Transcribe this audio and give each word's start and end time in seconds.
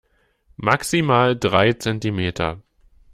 Maximal 0.55 1.35
drei 1.35 1.73
Zentimeter. 1.73 2.63